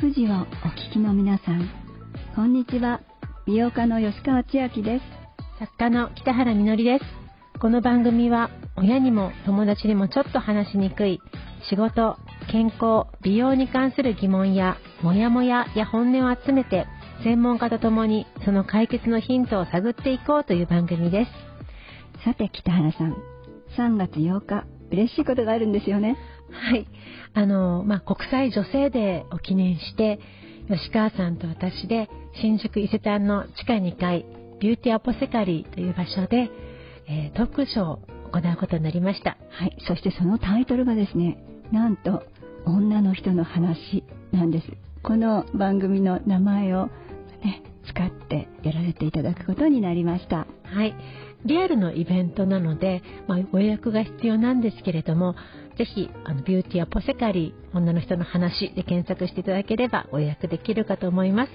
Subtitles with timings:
[0.00, 0.34] 富士をお
[0.90, 1.68] 聞きの皆さん
[2.36, 3.00] こんにちは。
[3.46, 5.04] 美容家の吉川千明です。
[5.58, 7.04] 作家の北原みのりです。
[7.58, 11.20] この番組は親にも友達にもちょっと話しにくい
[11.68, 12.16] 仕事
[12.48, 16.86] 健康美容に関する疑問やモヤモヤや本音を集めて
[17.24, 22.24] 専門家と共にその解決のヒントを探っていこうという番組です。
[22.24, 23.16] さて北原さん
[23.76, 26.16] 3月8日嬉しいことがあるんですよね
[26.50, 26.86] はい。
[27.34, 30.18] あの、まあ、国際女性デーを記念して
[30.68, 32.08] 吉川さんと私で
[32.40, 34.26] 新宿伊勢丹の地下2階
[34.60, 36.50] ビューティーアポセカリーという場所で、
[37.08, 37.96] えー、トークショーを
[38.30, 39.38] 行うことになりました。
[39.50, 39.76] はい。
[39.86, 41.38] そしてそのタイトルがですね
[41.72, 42.24] なんと
[42.66, 44.66] 女の人の話なんです。
[45.02, 46.86] この番組の名前を
[47.42, 50.46] ね使ってやらせていただくことになりました。
[50.64, 50.94] はい
[51.44, 55.34] リアルのイベントなので、まあ、ご予約が必要なんですけれども
[55.76, 61.52] ぜひあのビューティーアポセカリー女の人の話で検索していただければご予約できるかと思います。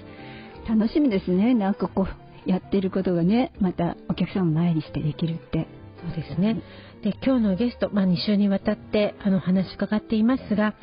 [0.66, 1.52] 楽しみですね。
[1.52, 2.06] なんかこ
[2.46, 5.66] うやってることがねまたお客さんを前にしてできるって。
[6.00, 6.62] そうですね。
[7.02, 10.74] で今日のゲスト、まあ、2週にわたってあの話伺っていますが、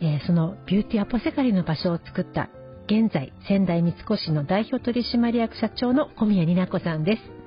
[0.00, 2.50] えー、そのビューティーアポセカリーの場所を作った
[2.86, 7.41] 現在仙台三越の代表取締役社長の小宮仁奈子さんです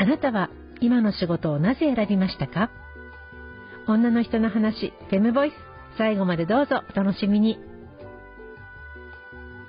[0.00, 0.48] あなたは
[0.80, 2.70] 今の仕事をなぜ選びましたか？
[3.86, 5.54] 女の人の話フェムボイス。
[5.98, 7.58] 最後までどうぞお楽しみに。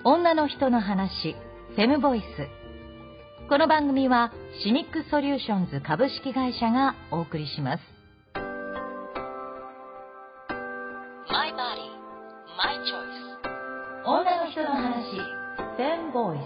[0.06, 1.36] 女の人の話
[1.76, 2.24] フェムボイス。
[3.50, 4.32] この番組は
[4.64, 7.84] シニックソリューションズ株式会社がお送りします。
[8.34, 8.42] マ
[11.46, 11.84] イバディ
[12.58, 15.12] マイチョイス女の人の話
[15.76, 16.42] フェムボイス。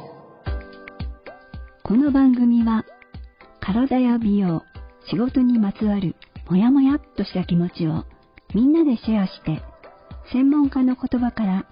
[1.84, 2.84] この番組は
[3.66, 4.64] 体や美容
[5.10, 6.16] 仕事にまつわる
[6.52, 8.06] もやもやっとした気持ちを
[8.54, 9.64] みんなでシェアして
[10.32, 11.66] 専門家の言葉から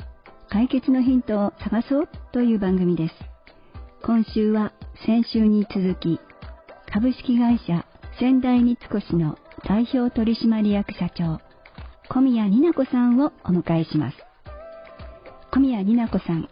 [0.50, 3.16] 解決のヒントを探そうという番組です。
[4.02, 4.74] 今週は
[5.06, 6.20] 先週に続き
[6.92, 7.86] 株式会社
[8.20, 9.38] 仙台三越の
[9.68, 11.40] 代表取締役社長
[12.10, 14.18] 小宮里奈子さんをお迎えします。
[15.52, 16.50] 小宮里奈子さん、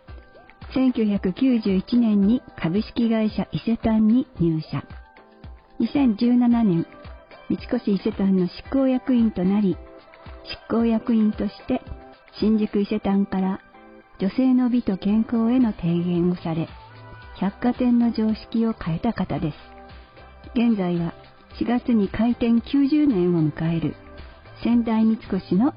[0.76, 4.84] 1991年に株式会社伊勢丹に入社。
[5.82, 6.86] 2017年
[7.50, 9.78] 三越伊勢丹の執行役員となり、
[10.70, 11.82] 執行役員として
[12.40, 13.60] 新宿伊勢丹から
[14.20, 16.70] 女性の美と健康への提言をされ、
[17.40, 19.58] 百貨店の常識を変えた方です。
[20.54, 21.16] 現在は
[21.60, 23.96] 4月に開店90年を迎える
[24.64, 25.74] 仙台三越の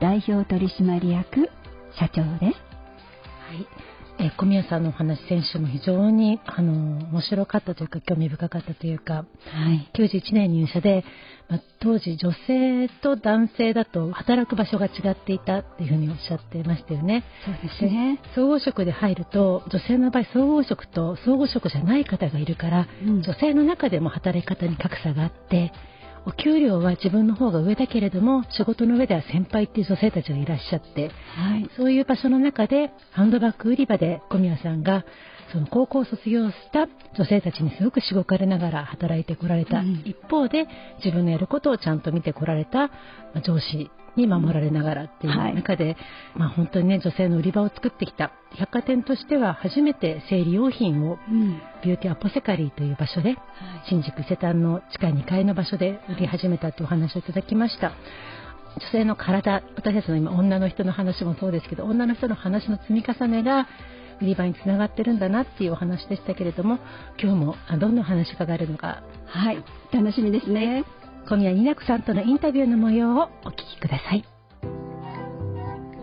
[0.00, 1.50] 代表取締役
[1.98, 2.58] 社長です。
[3.46, 3.91] はい
[4.24, 6.72] え小宮さんのお話先週も非常にあの
[7.10, 9.24] 面白かったというか興味深かったというか、は
[9.72, 11.04] い、91年入社で、
[11.48, 17.24] まあ、当時女性と男性だと働く場所が違っていたっていうふうにおっしゃってましたよね。
[17.44, 18.20] そうですね。
[18.36, 25.72] 総合職で入ると女性の場合総合職と総合職じゃない方がいるから、うん、女性の中でも働き方に格差があって
[26.24, 35.04] お給料は自分の方が上だけれども仕事の上では先輩っていう女性たちがいらっしゃって、はい、そういう場所の中でハンドバッグ売り場で小宮さんが
[35.52, 40.66] その高校を卒業した女性たちにすごくしごかれながら働いてこられた、うん、一方で
[41.04, 42.90] 自分のやることをちゃんと見てこられた
[43.44, 45.96] 上司に守られながらっていう中で、はい、
[46.36, 48.32] まあ、本当にね女性の売り場を作ってきた。
[48.54, 51.18] 百貨店としては初めて生理用品を、
[51.82, 53.38] ビューティーアポセカリーという場所で、はい、
[53.88, 57.92] 新宿伊勢丹の地下2階の場所で売り始めたというお話をいただきました。
[58.78, 63.68] 女性の体私たちの今女の人の話もそうですけど女の人の話の積み重ねが
[64.20, 66.78] 売り場につながってるんだなっていうお話でしたけれども
[67.20, 69.02] 今日もどんなお話伺えるのか。
[69.26, 69.62] はい。
[69.92, 70.84] 楽しみですね。
[71.28, 74.24] 小宮仁奈子さんとのインタビューの模様をお聞きください。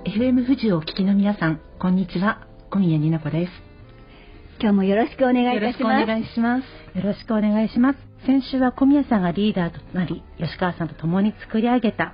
[0.05, 2.47] FM 富士をお聞きの皆さんこんにちは。
[2.71, 3.51] 小宮仁奈子です。
[4.59, 6.01] 今日もよろしくお願いいたします。
[6.01, 6.97] よろしくお願いします。
[6.97, 12.13] よろしくお願いします先週は小宮さんがリーダーとなり吉川さんと共に作り上げた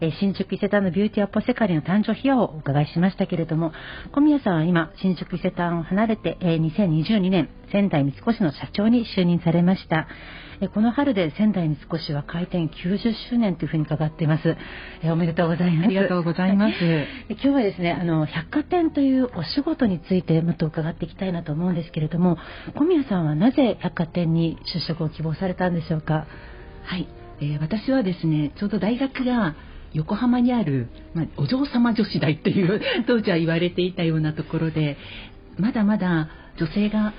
[0.00, 3.72] え新宿伊勢丹のビューティーアポセカリーの誕生秘話をお伺いしましたけれども
[4.12, 10.08] 小宮さんは今新宿伊勢丹を離れて、え2022年仙台三越の社長に就任されました
[10.60, 12.98] えこの春で仙台三越は開店90
[13.30, 14.56] 周年というふうに伺っています。
[15.02, 15.86] えおめでとうございます。
[15.86, 16.74] ありがとうございます。
[17.28, 22.38] 今日はですね、あの百貨店というお仕事についてもっと伺っていきたいなと思うんですけれども、
[22.74, 26.26] 小宮さんはなぜ百貨店に就職を希望されされたんでしょうか？
[26.84, 27.06] はい、
[27.40, 29.54] えー、私はですね、ちょうど大学が
[29.92, 34.96] 横浜にある、まあ、お嬢様女子大っていう 当時は言われていたようなところで
[35.58, 37.12] まだまだ女性が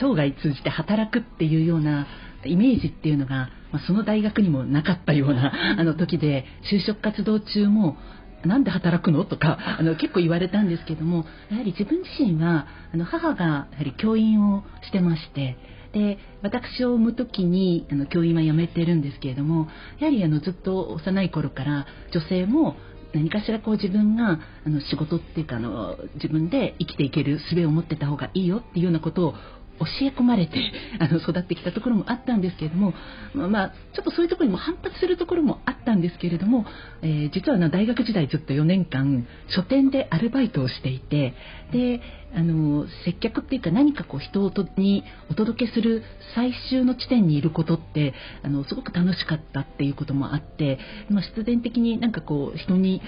[0.00, 2.06] 生涯通じて働くっていうような
[2.44, 7.96] イメージっていうのが、まあ、その大学にもなかったような あの時で就職活動中も
[8.44, 9.24] なんで働くの？
[9.24, 15.56] とかあの結構言われたんですけどもやはり自分自身はあの母がやはり教員をしてまして
[15.94, 19.68] で私を産む時にあの教員は辞めてるんですけれども
[20.00, 22.76] やはりあのずっと幼い頃から女性も
[23.14, 29.34] 何かしらこう自分があの仕事っていうかあの自分で生きていける術を持ってた方がいいよっていうようなことを
[29.80, 32.94] 教え込まれてあの育ってきたところもあったんですけれども、
[33.34, 36.64] まあ、まあ、ちょっとそういうところにも反発するところもあったんですけれども、
[37.02, 41.34] えー、実は大学時代ずっと4年間書店でアルバイトをしていて
[41.72, 42.00] で
[42.34, 46.02] あの接客っていうか何かこう人にお届けする
[46.34, 48.12] 最終の地点にいることって
[48.42, 50.78] あのすごく楽しかったっていうこともあって、
[51.10, 53.02] まあ、必然的になんかこう人に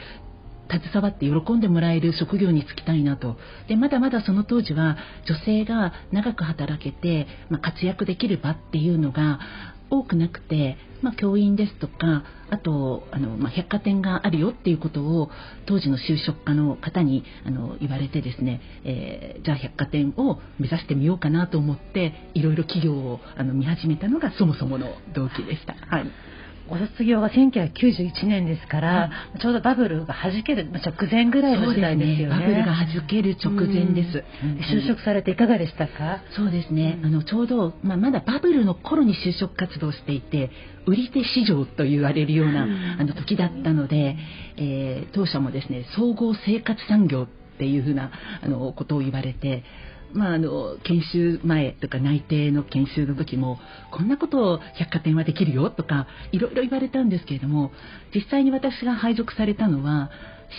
[0.70, 3.36] 携わって喜んでもらえる職業に就きたいなと
[3.68, 4.96] でまだまだその当時は
[5.26, 9.40] 女性が長く働けて、まあ、活躍できる場っていうのが
[9.88, 15.30] 多くなくて、まあ、教員ですとかあとあの、まあ、百貨店があるよっていうことを
[15.66, 25.74] 当時の就職課の方にあの言われてですね、えー、じゃあ百貨店を目指してみようかなと思っていろいろ企業をあの見始めたのがそもそもの動機でした。
[25.74, 26.35] はい
[26.68, 32.38] ご卒業が1991年ですから、うん、ちょうどバブルが弾ける直前ぐらいの時代ですよね。
[32.38, 34.24] ねバブルが弾ける直前です。
[34.42, 36.22] うん、就職されていかがでしたか？
[36.36, 36.98] そうですね。
[37.02, 40.50] あの、ちょうど、まあ、まだバブルの頃に就職活動していて、
[40.86, 42.66] 売り手市場と言われるような、
[42.98, 44.16] あの時だったので、
[44.56, 48.10] えー、当社もですね、総合生活産業っていうふうな、
[48.42, 49.64] あの、ことを言われて、
[50.12, 53.58] まあ、あの研修前とか内定の研修の時も
[53.92, 57.72] こんなことを百貨店はできるよとかいろいろ言われたんですけれども
[58.14, 60.10] 実際に私が配属されたのは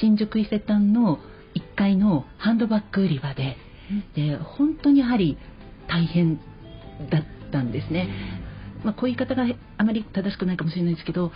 [0.02, 1.20] 新宿伊勢丹の
[1.56, 3.58] 1階のハンドバッグ売り場で
[4.16, 5.38] で本当にやはり
[5.88, 6.38] 大変
[7.10, 8.10] だったんですね。
[8.84, 9.46] まあ、こういう言い方が
[9.78, 11.32] あまり正しくないかもしれないですけど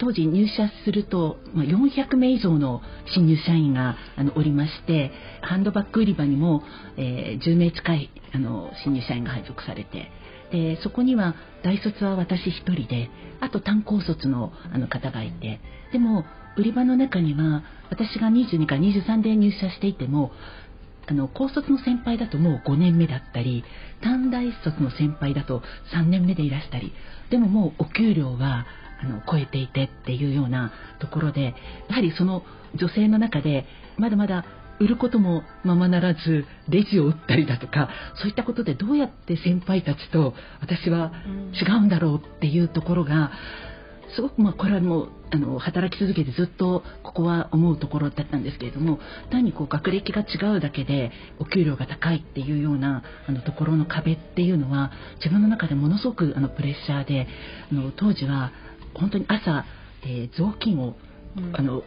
[0.00, 2.80] 当時入社すると、ま、400名以上の
[3.14, 5.12] 新入社員があのおりまして
[5.42, 6.62] ハンドバッグ売り場にも、
[6.96, 10.10] え、10名近いあの新入社員が配属されて
[10.50, 13.10] でそこには大卒は私1人で
[13.40, 15.60] あと単高卒のあの方がいて
[15.92, 16.24] でも
[16.56, 20.32] 売り場の中には私が22から23で入社していても
[21.06, 23.64] あの高卒の先輩だともう5年目だったり
[24.02, 25.62] 短大卒の先輩だと
[25.94, 26.92] 3年目でいらしたり
[27.30, 28.66] でももうお給料は
[29.02, 31.54] あの超えていてっていうようなところで
[31.88, 32.42] やはりその
[32.74, 33.66] 女性の中で
[33.96, 34.44] まだまだ
[34.80, 41.12] 売ることもままならずレジを売ったりだとかそういったことでどうやって先輩たちと私は
[41.52, 43.30] 違うんだろうっていうところが
[44.14, 48.98] すごくまあこれはもうあの働き続けてずっとここは思うところだったんですけれども
[49.30, 57.28] 単にこう学歴が違うだけでお給料が高いっていうようなあのところの壁っていうのは自分の中でものすごくあのプレッシャーで
[57.70, 58.50] あの当時は
[58.94, 59.64] 本当に朝、
[60.02, 60.96] えー、雑巾を
[61.52, 61.82] あの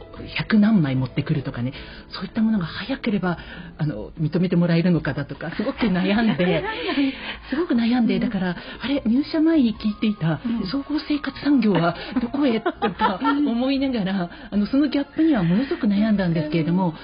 [0.49, 1.73] 100何枚持ってくるとかね
[2.13, 3.37] そういったものが早ければ
[3.77, 6.63] あの認めてもらえるのかだとかすごく悩んで
[7.49, 10.39] すごく悩んでだからあれ入社前に聞いていた
[10.71, 16.95] 総合生活産業はどこへとか思いながらあのそのギャップにはものすごく悩んだんですけれども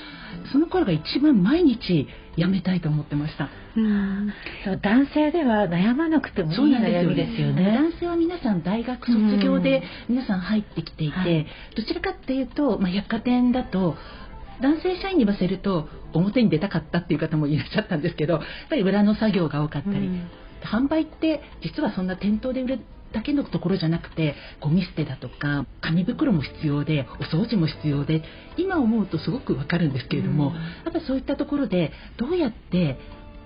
[0.52, 3.50] その頃が一番毎日やめたいと思ってました。
[3.76, 4.34] うん。
[4.82, 7.72] 男性では悩まなくてもいい悩みですよね。
[7.74, 13.96] 男性は皆さん大学卒業で皆さん入ってきていて、はい、どちらかっていうと、まあ、百貨店だと
[14.62, 20.30] 男性社員に言わせると表に出たかったっていう方もいらっしゃったんですけどやっぱり裏の作業が多かったり、うん、
[20.64, 22.80] 販売って実はそんな店頭で売る
[23.13, 28.23] だけのところじゃなくてゴミ捨てだとか紙袋も必要でお掃除も必要で
[28.57, 32.97] 今思うとすごくわかるんですけれども、うん、やっぱそういったところでどうやって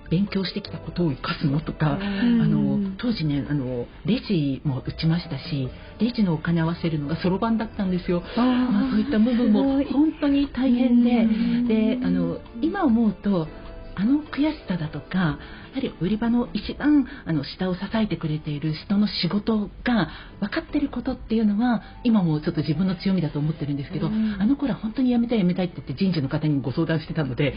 [0.10, 8.22] 勉強してきたことを生かすのとか、あの当時ねあのレジも打ちましたしレジのお金合わせるのがそろばんだったんですよ。
[8.36, 13.48] まあ、そういった部分も本当に大変でであの今思うと
[13.96, 15.40] あの悔しさだとか
[15.74, 20.10] やはり売り場の一番あの下を支えてくれている人の仕事が
[20.40, 27.56] 分かってることっていうのは今もちょっと自分の強みだと思ってるんですけど、うん、あの頃は本当に辞めたい辞めたいって言って人事の方にご相談してたので、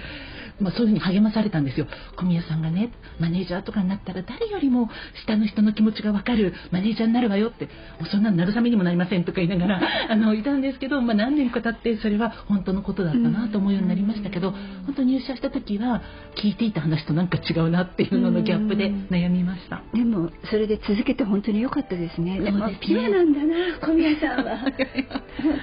[0.60, 1.86] まあ、そういうふうに励まされたんですよ。
[2.16, 4.88] 小宮さんがねマネージャーとかになったら誰よりも
[5.24, 7.70] 下の人の気持ちが分かるマネージャーになるわよっても
[8.06, 14.52] うそんなのなるためにもなりませんとか言いながら あのいたんですけど、まあ、何年か経ってそれは本当のことだったなと思うようになりましたけど、
[14.86, 16.02] 本当入社した時は
[16.36, 19.82] 聞いていた話となんか違うなっていうののギャップで悩みました。
[19.94, 22.38] でもそれで続けて本当に良かったですね。
[22.40, 24.58] でも、ね、ピュアなんだな小宮さんは。
[24.58, 24.72] 本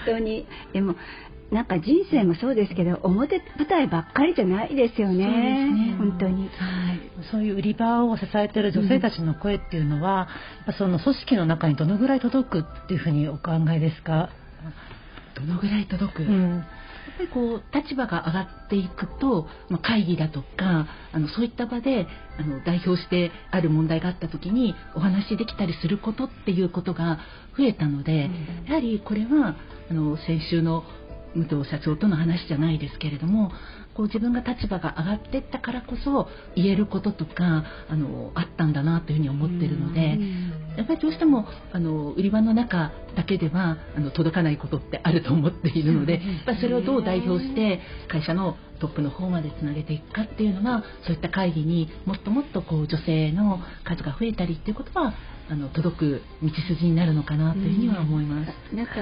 [0.06, 0.46] 当に。
[0.74, 0.96] でも
[1.52, 5.28] なんか人生もそうですけど表舞台ばっかりじゃないですよね。
[5.70, 5.96] ね。
[6.00, 6.50] 本当に、はい、
[7.32, 10.28] そういう売り場を支えている女性たちの声っていうのは、
[10.68, 14.30] うん、その組織の中にどのぐらい届くっていうふうにお考えですか？
[15.36, 16.64] どのぐらい届く、うん
[17.18, 27.20] ぱりこう立場が上がっていくと、まあ、会議だとかあのそういった場であの代表してある問題があった時にお話できたりすることっていうことが
[27.58, 29.56] 増えたので、うん、やはりこれは
[29.90, 30.84] あの先週の
[31.36, 33.52] 武藤社長との話じゃないですけれども
[33.96, 40.20] こう自分が立場が上がっていったからこそ言えることとかあのあったんだなというふうに思ってるので
[40.78, 55.14] やっぱりどうしてもあの売り場の中だけではあの届かないことってあると思っているのでやっぱそれをどう代表して会社のトップの方までつなげていくかっていうのがそういった会議にもっともっとこう女性の数が増えたりっていうことは
[55.50, 58.76] あの届く道筋になるのかなというふうには思います。
[58.76, 58.94] なんか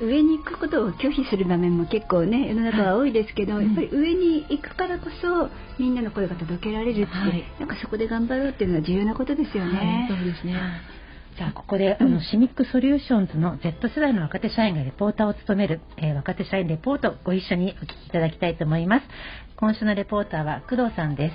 [0.00, 5.48] 上に行くことを拒否する場面も結構ね世の中は多いですけど、はい、やっぱり上に行くからこそ
[5.78, 10.08] みんなの声が届けられるって、はい、なんかそこで頑張ろうっていうのは重要なことですよね。
[10.08, 10.54] はい、そうですね。
[11.38, 19.06] さあここで、あのシミックソリューションズの Z 世代の若手社員がレポーターを務める、えー、若手社員レポートご一緒にお聞きいただきたいと思います。
[19.56, 21.34] 今週のレポーターは工藤さんです。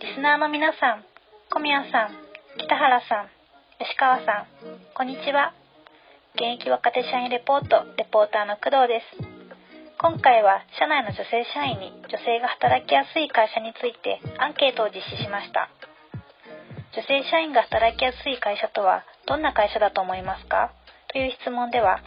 [0.00, 1.04] リスナーの皆さん
[1.50, 2.10] 小宮さん
[2.58, 3.43] 北原さん
[3.84, 5.52] 吉川さん、こんにちは。
[6.40, 9.20] 現役若手社員レポート、レポーターの工藤です。
[10.00, 15.68] 今回は、社内の女性社員に女性が働きやすい会社についてアンケートを実施しました。
[16.96, 20.72] 女性社員が働きやすい会社とは、どんな会社だと思いますか？
[21.12, 22.00] という質問では、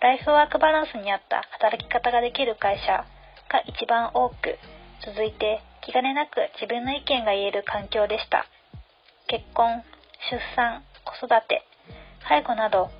[0.00, 3.04] ライフワークバランスに合った働き方ができる会社
[3.52, 4.56] が一番多く、
[5.04, 8.48] 続いて気兼ねなく自分の意見が言える環境でした。
[9.28, 9.84] 結婚、
[10.32, 11.64] 出産、子育て、
[12.28, 12.90] 介護など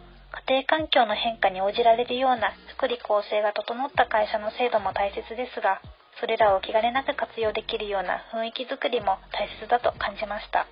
[0.48, 5.80] 家庭環境の変化に応じられるような福利厚生が整った会社の制度も大切ですが、
[6.20, 10.66] それらを気兼ねなく活用できるような雰囲気づくりも大切だと感じました。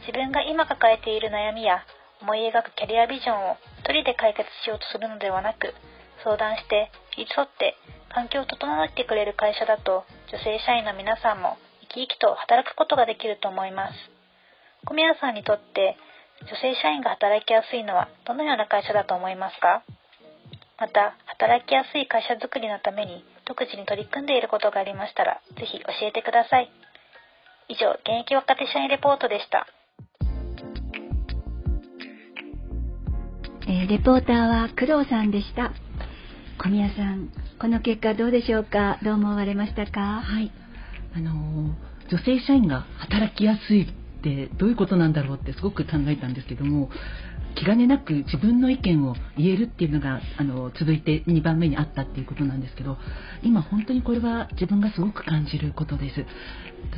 [0.00, 1.84] 自分が今抱えている悩みや
[2.20, 5.74] 思い描くキャリアビジョンを一人で解決しようとするのではなく、
[6.24, 7.76] 相談して寄り添って
[8.08, 13.94] 環境を整えてくれる会社だと女性社員の皆さんも生き生きと働くことができると思います。
[14.86, 15.96] 小宮さんにとって
[16.42, 19.82] 女性社員が働きやすいのはどのような会社だと思いますか？
[20.78, 26.70] また、働きやすい会社づくりのために独自に取り組んでいることがありましたら、ぜひ教えてください。
[27.68, 29.66] 以上、現役若手社員レポートでした。
[33.66, 35.72] えー、レポーターは工藤さんでした。
[36.62, 38.98] 小宮さん、この結果どうでしょうか？
[39.02, 40.20] どう思われましたか？
[40.22, 40.52] はい。
[41.16, 46.90] あのー、女性社員が働きやすいってどういうことなんだろうってすごく考えたんですけども
[47.56, 52.98] 気兼ねなく自分の意見を言えるっていうのがあの続いて2番目にあったっていうことなんですけど
[53.42, 56.24] 今本当にこれは自分がすごく感じることです。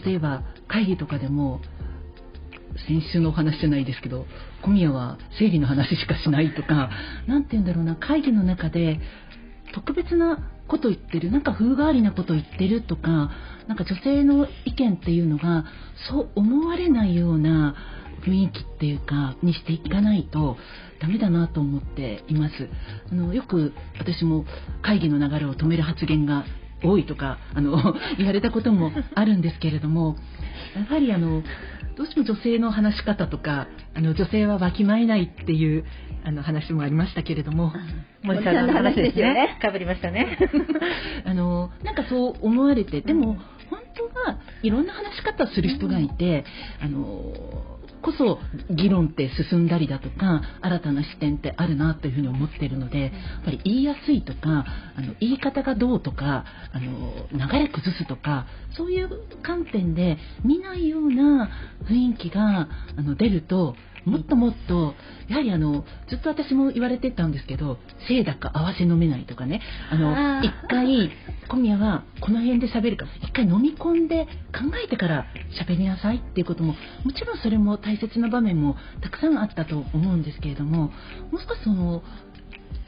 [0.04, 1.60] 例えば会議とかでも
[2.87, 4.26] 先週のお話じゃないですけど
[4.62, 6.90] 小宮は生理の話しかしないとか
[7.26, 9.00] 何て言うんだろうな会議の中で
[9.75, 13.30] 特別なこと言ってるなんか風変わりなこと言ってるとか
[13.66, 15.64] なんか女性の意見っていうのが
[16.10, 17.75] そう思われないような
[18.26, 20.56] 雰囲気っていうかにしていかないと
[21.00, 22.68] ダメだなと思っています。
[23.10, 24.44] あのよく私も
[24.82, 26.44] 会議の流れを止める発言が
[26.82, 30.16] 多いとかあの 言われたこともあるんですけれども
[30.76, 31.42] やはりあの
[31.98, 35.84] どうしても女性の話し方とかあの女性はわきまえないっていう
[36.24, 37.72] あの話もありましたけれども、
[38.22, 39.58] 森さんの話ですね。
[39.60, 40.38] かぶりましたね。
[41.26, 43.36] あのなんかそう思われて、でも、
[43.68, 46.44] 本当はいろんな話し方する人がいて、
[46.80, 47.32] あの
[47.98, 48.38] こそ
[48.70, 53.10] 議論って進んだりだとか新たな視点ってあるなというふうに思ってるのでやっ
[53.44, 54.64] ぱり言いやすいとか
[54.96, 59.10] あの言い方がどうとかあの流れ崩すとかそういう
[59.42, 61.50] 観点で見ないような
[61.84, 63.74] 雰囲気があの出ると
[64.08, 64.94] もっともっと
[65.28, 69.60] やはりあのずっと私も言われてたんですけど清だか合わせ飲めないとかね。
[69.90, 71.10] あの一回
[71.48, 75.26] 小宮はこの辺で喋るから一回飲み込んで考えてから
[75.66, 76.74] 喋りなさいっていうことも
[77.04, 80.90] もちろんそれも大切な場面もたくさんあったと思うんですけれどもも
[81.34, 82.02] う少しその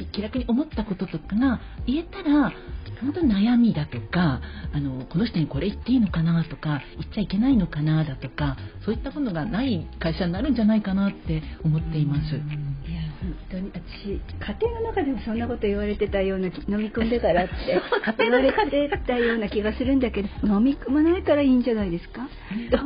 [0.06, 2.52] 気楽に思ったこととかが言えたら
[3.00, 4.40] 本当に悩みだとか
[4.72, 12.20] あのこの人にこれ言っていいのかなとか言っちゃいけないのかなだとかそういったものがない会社になるんじゃないかなって思っています。
[13.20, 14.18] 本当に私家
[14.68, 17.54] 庭の中でもそんなこと言われてたような飲み込んでからって
[18.18, 22.28] 言われてたような気がするんだけど飲み込まないからいいんじゃないですか？
[22.72, 22.78] と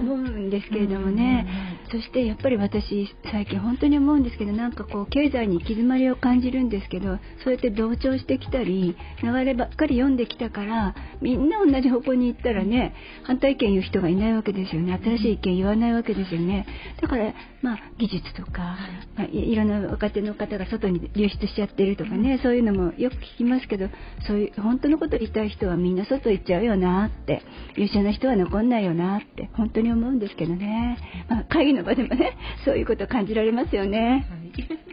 [0.00, 1.46] 思うんですけれどもね。
[1.90, 14.98] そしてやっぱり私最近本当に思うんですけどなんかこう経済に行き詰まりを感じるんですけどそうやって同調してきたり流ればっかり読んできたからみんな同じ方向に行ったらね反対意見言う人がいないわけですよね。
[15.02, 16.66] 新しい意見言わないわけですよね。
[17.00, 18.76] だからまあ技術とか、
[19.16, 23.88] まあ、いろんな若手の方が外に流出しちゃってるとかねそういうのもよく聞きますけど
[24.26, 27.42] そういう本当のこと言いたい人はみんな外行っちゃうよなって
[27.76, 34.26] 優秀な人は残んないよなって本当に思うんですけどね、まあ、会議の場でもねそういうこと感じられますよね。
[34.28, 34.88] はい。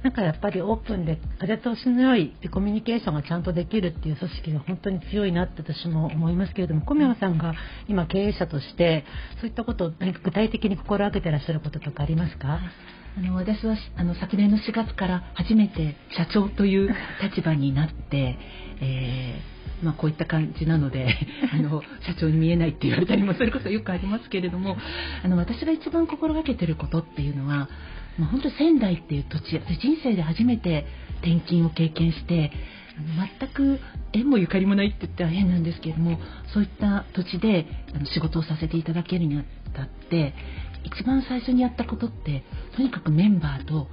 [0.00, 7.52] なんかやっぱりオープンで風通しの良いコミュニケーションがちゃんとできるっていう組織が本当に強いなって私も思いますけれども小宮さんが
[7.88, 9.04] 今経営者として
[9.40, 12.60] そういったことを何か具体的に心がけてらっしゃることとかありますか？
[13.18, 18.38] あの私はあの昨年の4月から初めて社長という 立場になって、
[18.80, 21.16] えーまあ、こういった感じなので
[21.52, 24.76] あの社長に見えないって言われたりもそれこそよくありますけれども
[25.24, 27.68] あの私が一番心がけてることっていうのは、
[28.18, 30.86] まあ、本当仙台っていう土地人生で初めて
[31.20, 32.52] 転勤を経験して
[33.40, 33.80] 全く
[34.12, 36.20] 縁もゆかりもないって言ったら変なんですけれども
[36.52, 39.44] そういった土地であの仕事をさせていただけるにあ
[39.74, 40.34] たって
[40.84, 42.44] 一番最初にやったことって
[42.76, 43.88] とにかくメンバーと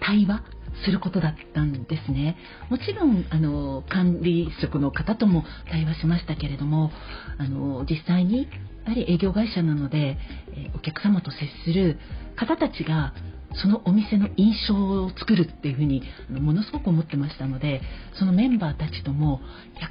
[0.00, 0.42] 対話
[0.84, 2.36] することだったんですね。
[2.68, 6.90] もちろんあの管理職の方とも対話しましたけれども
[7.38, 8.48] あの実際に
[8.84, 10.16] やはり営業会社なので、
[10.54, 11.98] えお客様と接する
[12.36, 13.14] 方たちが
[13.62, 17.80] そのお店の印象を作るっていうふうにものすごく思ってましたので
[18.18, 19.40] そのメンバーたちとも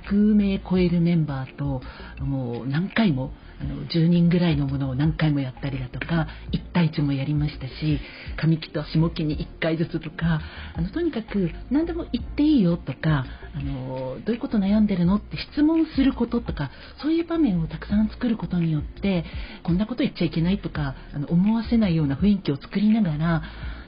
[0.10, 1.82] 100名超えるメンバーと
[2.24, 8.00] もう何回もあの10人ぐらいのものを何回もやったりだとか1対1もやりましたし
[8.38, 10.42] 上期と下期に1回ずつとか
[10.76, 16.70] あのとにかく何でも言っていいよとかあのどういうこと悩んでるのって質問することとか
[17.02, 19.24] そういう場面をたくさん作ることによって
[19.64, 23.44] こんなこと言っちゃいけないとかあの思わせないような雰囲気を作りながら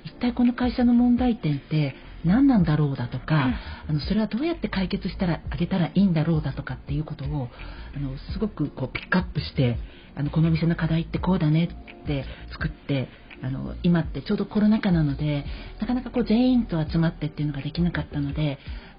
[0.05, 1.95] 一体この会社の問題点って
[2.27, 3.53] 何なんだろうだとか、
[3.88, 7.50] あのそれはどうやって解決したらあげたらいいんだろうだとかっていうことを
[7.96, 9.77] あのすごくこうピックアップして
[10.15, 11.69] あのこの店の課題ってこうだね
[12.03, 13.10] って作って
[13.43, 15.45] あの今ってちょうどコロナ禍なので
[15.80, 18.58] なかなかこう全員と集まってっていうのができなかったので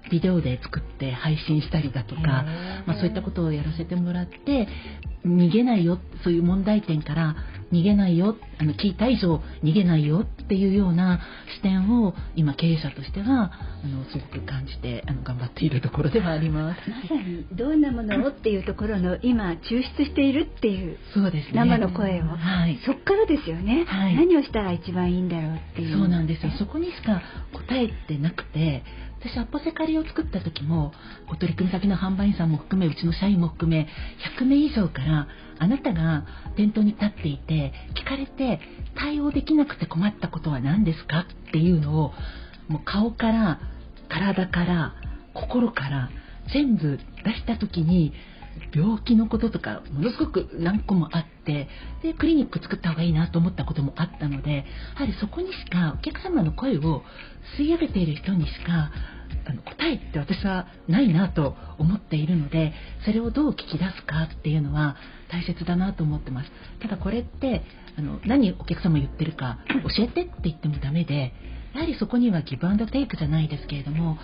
[0.09, 2.21] ビデオで作って配信したりだとか、
[2.85, 4.67] まあ、そういったことをやらせてもらって
[5.25, 7.35] 逃げないよそういう問題点から
[7.71, 11.19] 逃げないよあの聞いた以上逃げないよっていうような
[11.55, 13.51] 視点を今経営者としては
[13.83, 16.89] あのすごく感じてあの頑張っているところではあります。
[16.89, 25.97] まさにどんなものをっていうところの今抽出しているっていうそうです、ね、生の声を、はい、そっからですよね、はい、何をしたら一番いいんだろうっていう。
[25.97, 26.51] そうなんですよ。
[26.57, 27.21] そこにしか
[27.53, 28.83] 答えてなくて
[29.21, 30.93] 私アポセカリを作った時も
[31.29, 33.87] お取り組み先の販売員さんも含めうちの社員も含め
[34.39, 35.27] 100名以上から
[35.59, 38.61] あなたが店頭に立っていて聞かれて
[38.95, 41.25] 対応できなくて困ったことは何ですか？
[41.49, 42.13] っていうのを
[42.69, 43.59] もう顔から
[44.07, 44.93] 体から
[45.33, 46.09] 心から
[46.53, 48.13] 全部出した時に
[48.73, 51.67] 病気のこととかものすごく何個もあって
[52.03, 54.63] でクリニック作った方がいいなと思ったこともあったのでや
[54.95, 57.03] はりそこにしかお客様の声を
[57.57, 58.91] 吸い上げている人にしか
[59.45, 62.73] あの答えって私はないなと思っているので
[63.05, 64.95] それをどう聞き出すかっていうのは
[65.31, 66.51] 大切だなと思ってます。
[66.81, 67.63] ただこれって
[67.97, 69.59] あの何お客様言ってるか
[69.97, 71.33] 教えてって言ってもダメで
[71.73, 74.17] やはりそこにはギブアンドテイクじゃないですけれども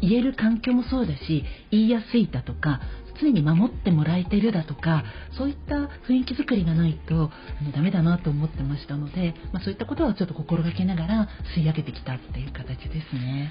[0.00, 2.80] 言える環境もそうだし言いやすいだとか
[3.20, 5.04] 常に守ってもらえてるだとか
[5.36, 5.74] そういった
[6.08, 13.50] 雰囲気作りがないとあのダメだなと思ってましたので、まあ、そういったことはちょっと心がけながら吸い上げてきたっていう形ですね。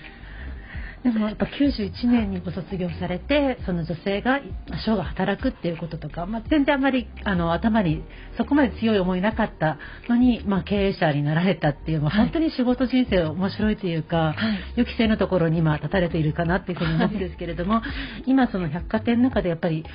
[1.03, 4.41] でもやっぱ91年にご卒業されてその女性が
[4.85, 8.03] 生涯働くっていうこととか、まあ、全然あまりあの頭に
[8.37, 9.77] そこまで強い思いなかった
[10.09, 17.83] のに、まあ、経営者になられたっていう、まあ、本当に仕事人生面白いというか、はい、予期せぬところに今立たれているかなっていうふうに思うんですけれども、はい、
[18.27, 19.85] 今その百貨店の中でやっぱり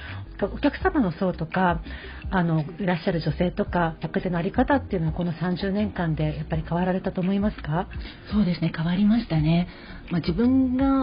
[0.42, 1.82] お客様の層とか
[2.30, 7.86] あのいらっしゃる女性とか百貨店の在り方っていうのはこの30年間でやっぱり変わられたと思いますか？
[8.32, 9.68] そうですね変わりましたね、
[10.10, 10.93] まあ、自分が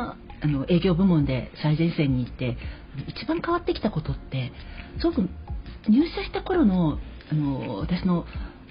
[0.44, 2.58] あの営業部門で最前線に行って
[3.08, 4.52] 一番変わってきたことって
[5.00, 5.22] すごく
[5.88, 7.00] 入社した頃の
[7.32, 8.26] あの私の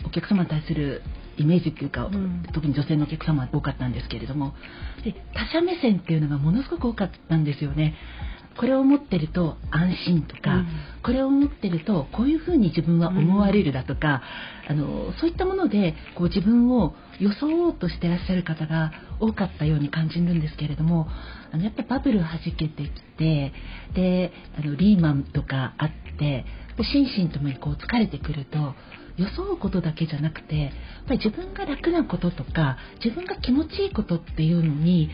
[0.04, 1.02] お客様に対する
[1.38, 4.54] イメージっていうか、うん、特に女性のお客様多かったんですけれども
[5.04, 7.94] で他者目線っていうのがものすごく多かったんですよね。
[8.58, 10.66] これを持ってると安心とか、うん、
[11.02, 14.22] これを持ってるとこういうふうに自分は思われるだとか、
[14.68, 21.06] うん、あのそういったものでこう自分を装おうとしてらっしゃる方が多かったように感じるんですけれども
[21.52, 23.52] あのやっぱりバブルはじけてきて
[23.94, 26.44] であのリーマンとかあって
[26.78, 28.74] 心身ともにこう疲れてくると
[29.18, 30.72] 装うことだけじゃなくてやっ
[31.06, 35.10] ぱり自分が楽なこととか自分が気持ちいいことっていうのに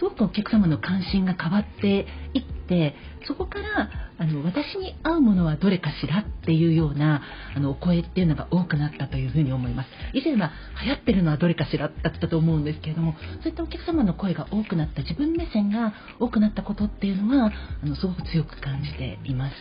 [0.00, 2.94] すごくお客様の関心が変わっていって
[3.26, 7.22] そこからあの私に合うものはどれかしらっていうような
[7.54, 19.54] あのお声っていうのが多くなったというふうに思います以前は流行ってるのはどれかしらだったと思うんですけれどもそういったお客様の声が多くなった自分目線が多くなったことっていうのはあのすごく強く感じています。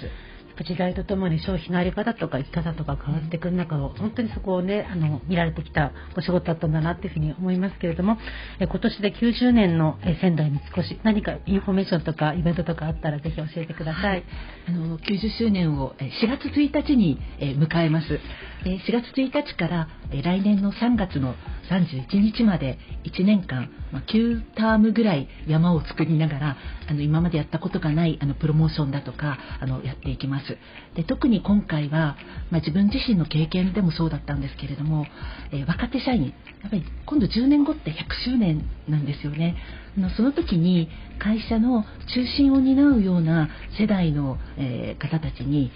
[0.64, 8.18] 時代とともに消費の在り方とか生き方とか変わっていく中を本当にそこをねあの見られてきたお仕事だったんだなっていうふうに思いますけれども
[8.60, 14.24] え今年で90年のえ仙台三越何かインフォメーションとかイベントとかあったらぜひ教えてください、はい、
[14.68, 18.20] あの90周年を4月1日に迎えます。
[18.64, 21.36] 4月1日から来年の3月の
[21.70, 23.70] 31日まで1年間、
[24.12, 26.58] 9タームぐらい山を作りながら
[26.90, 30.49] あの今までやったことがないあのプロモーションだとかあのやっていきます。
[30.96, 32.18] で特に今回は、
[32.52, 35.06] まあ、自分自身の経験でもそうだったんですけれども、
[35.52, 39.56] えー、若手社員やっぱり今度10年後って100周年なんですよね。
[39.98, 41.84] あのその時に会社の
[42.14, 45.72] 中心を担うような世代の、えー、方たちに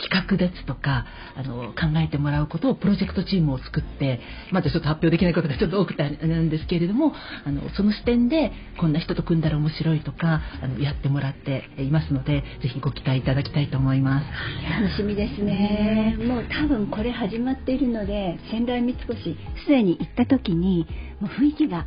[0.00, 6.08] 企画ですとかあの考えてもらうことをプロジェクトチームを作ってまだちょっと発表できないことがちょっと多くてな
[6.40, 7.12] んですけれども
[7.44, 14.26] あのその視点でこんな人と組んだら面白いとかあのやってもらっていますのでぜひご期待いただきたいと思います。
[14.82, 16.16] 楽しみですね。
[16.18, 20.86] もう多分これ始まっているので仙台三越すでに行った時に
[21.20, 21.86] もう雰囲気が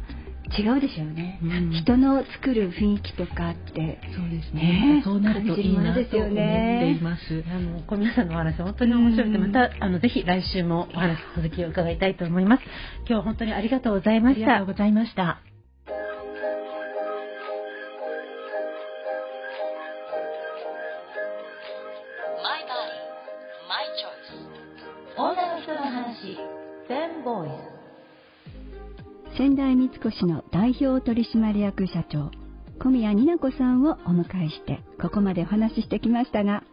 [0.57, 3.99] 違うでしょうね、うん、人の作る雰囲気とかって。
[4.15, 7.43] そうですね、ね、そうなるといいなと思っています。
[7.49, 12.63] あの小宮さんのお話本当に面白くて、またあのぜひ来週もお話続きを伺いたいと思います。
[12.99, 14.41] 今日は本当にありがとうございました。
[14.41, 15.52] ありがとうございました
[30.05, 32.31] 越の代表取締役社長
[32.79, 36.63] 小宮にな子さんをお迎えしてここまでお話ししてきましたが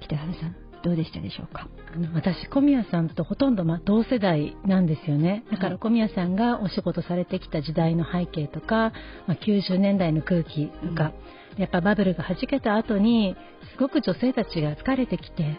[0.00, 1.68] 北原さんどうでしたでしょうか？
[2.14, 5.44] 私小宮さんとほとんどま同世代なんですよね。
[5.50, 8.92] だから小宮さんがお仕事されてきた時代の背景とか、
[9.26, 11.12] まあ、90年代の空気とか、
[11.54, 13.34] うん、やっぱバブルがはじけた後に
[13.72, 15.58] すごく女性たちが疲れてきて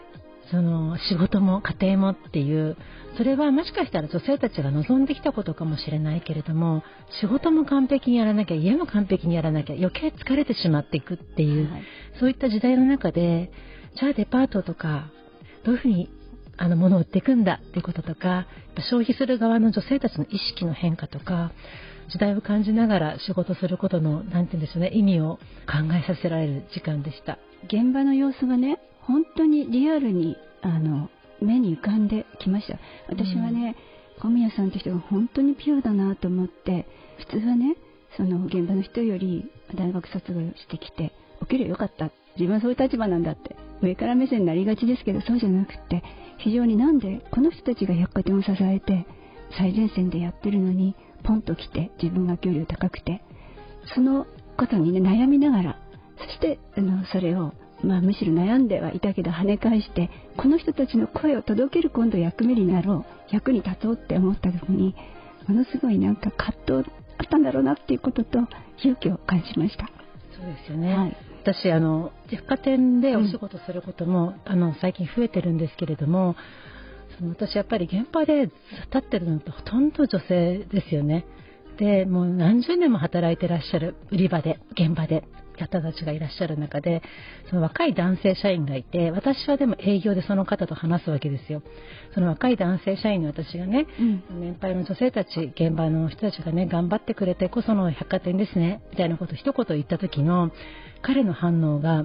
[0.50, 2.76] その仕事も家庭もっていう
[3.16, 6.82] それはもしかしたら女性たちが望んできたことかもしれないけれども
[7.20, 11.82] 仕事も完璧にやらなきゃ家も完璧にやらなきゃ余計疲れてしまっていくっていう、はい、
[12.20, 13.50] そういった時代の中で
[13.98, 15.10] じゃあデパートとか
[15.64, 16.08] どういうふうに
[16.56, 18.46] あの物を売っていくんだっていうこととか
[18.90, 21.52] 消費する側の女性たちの意識の変化とか
[22.10, 27.38] 時代を感じながら仕事することの何て言うんでしょうね意味を考えさせられる時間でした。
[27.64, 32.78] 現場の様子がね本当にリアルにあの目に浮かんできました。
[33.08, 33.74] 私はね、
[34.16, 36.86] うん、小宮さんって人が本当にピュアだなと思って
[37.18, 37.76] 普通はね
[38.16, 42.10] その現場の人より大学卒業してきてお給料良かった。
[42.36, 43.56] 自分はそういう立場なんだって。
[43.80, 46.02] 上から目線になりがちですけどそうじゃなくって
[46.38, 49.06] 非常になんでこの人たちが百貨店を支えて
[49.56, 50.94] 最前線でやってるのに
[51.24, 53.22] ポンと来て自分が給料高くて
[53.94, 55.78] そのことにね悩みながら
[56.18, 64.96] そしてあのそれをまあ、むしろ悩んではいたけど跳ね返してこの人たちの声を届ける今度役目になろう役に立とうって思った時に
[65.46, 68.40] ものすごいなんか葛藤あったんだろうなっていうことと
[68.78, 69.90] 勇気を感じました。
[70.36, 76.36] そうですよね、はい、私あの百貨店でお仕事することも、うん、あの最近増えてるんですけれども
[77.18, 78.52] その私やっぱり現場で立
[78.98, 81.26] ってるのってほとんど女性ですよね。
[81.78, 85.24] でもう何十年も働いてらっしゃる売り場で現場で
[85.58, 87.02] 方たちがいらっしゃる中で
[87.50, 91.62] その若い男性社員がいて私はでも営業でその方と話すわけですよ
[92.14, 100.50] その若い男性社員の私がね、うん、年配の女性たち現場の人たちがね頑張ってくれてこその百貨店ですねみたいなことを一言言った時の
[101.02, 102.04] 彼の反応が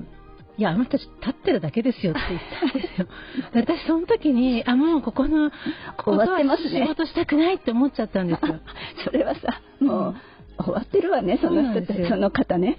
[0.57, 2.41] いや、あの人たち立ってるだけですよって言っ
[2.73, 3.07] たんですよ。
[3.53, 5.49] 私、その時に、あ、もうここの、
[5.97, 8.59] こことは仕事したくないって思っちゃったんですよ。
[9.03, 10.15] それはさ、もう、
[10.63, 12.77] 終わってるわね、その人たち、その方ね。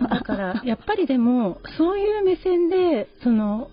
[0.00, 3.70] だからやっぱりでもそういう目線でその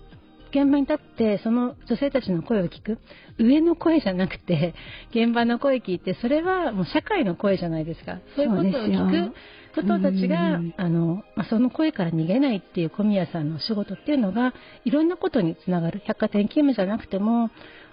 [0.50, 2.98] 現場に立ってその女性たちの声を聞く。
[3.38, 4.74] 上の声じゃなくて
[5.10, 8.18] 現場の声聞いてそれはもう社会の声じゃないですか。
[8.36, 9.34] そういうことを聞く
[9.80, 14.52] 人たちがあの、まあ、その声から逃げないっていう小宮さんの仕事っていうのが
[14.84, 16.02] いろんなことにつながる。
[16.04, 17.50] 百貨店勤務じゃなくても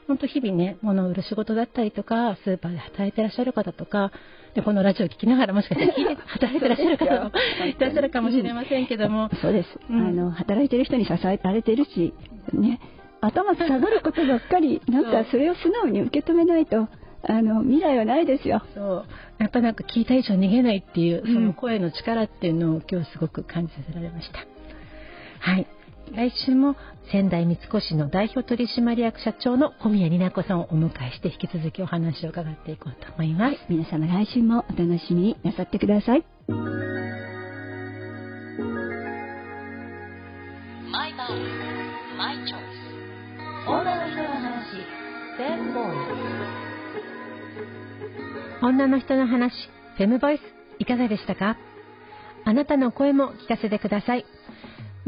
[0.09, 4.11] 本当日々ね、物を売る仕事だったりとか、スーパーで働いてらっしゃる方とか、
[4.53, 7.31] で、このラジオを聞きながらもしかしたら 働いてらっしゃる方も
[7.65, 9.29] いらっしゃるかもしれませんけども。
[9.41, 9.79] そうです。
[9.89, 12.13] うん、あの、働いてる人に支えられてるし、
[12.53, 12.79] ね、
[13.21, 16.87] 頭下がることばっかり、なんかそれを素直に受け止めないと、
[17.21, 18.63] あの未来はないですよ。
[18.73, 19.05] そう
[19.39, 24.39] やっぱなんか聞いた以上逃げないっていう、その声の力っていうのを今日すごく感じさせられました。
[25.39, 25.67] はい。
[26.13, 26.75] 来週も
[27.11, 33.57] 仙台三越の代表取締役社長の小宮里奈子さんをお迎えして引き続きお話を伺っていこうと思います。
[33.69, 36.25] 皆様来週もお楽しみになさってください。
[43.67, 44.57] 女の人の話
[45.37, 45.93] フェムボイ
[48.61, 49.53] ス女の人の話
[49.97, 50.41] フェムボイス
[50.79, 51.55] いかがでしたか？
[52.45, 54.25] あなたの声も聞かせてください。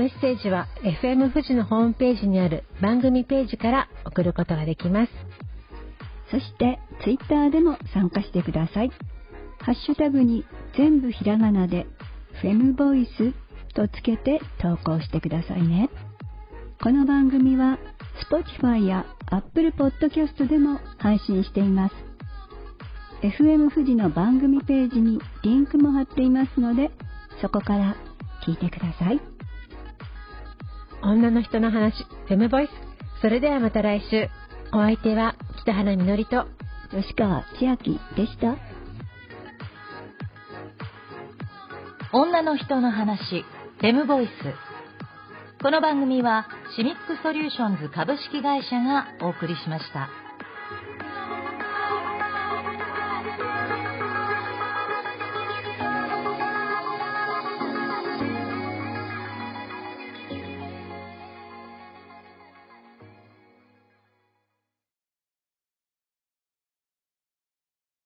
[0.02, 0.68] メッセージは
[1.04, 5.12] FM 富士のホームページにある番組ページから送ることができます。
[6.32, 8.92] そして Twitter でも参加してください。
[9.60, 10.44] ハッシュタグに
[10.76, 11.86] 全部ひらがなで
[12.42, 13.32] フェムボイス
[13.76, 15.92] とつけて投稿してくださいね。
[16.82, 17.78] この番組は
[18.28, 21.96] Spotify や Apple Podcast でも配信しています。
[23.22, 26.90] FM 富士の番組ページにリンクも貼っていますので、
[27.40, 27.96] そこから
[28.48, 29.31] 聞いてください。
[31.04, 32.70] 女の人の話、フェムボイス。
[33.22, 34.30] それではまた来週。
[34.74, 36.46] お相手は北原みのりと
[36.92, 38.56] 吉川千秋でした。
[42.14, 43.46] 女の人の話、
[43.80, 44.30] フェムボイス。
[45.64, 50.21] この番組はシミックソリューションズ株式会社がお送りしました。